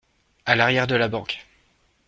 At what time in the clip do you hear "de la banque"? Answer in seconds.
0.87-1.45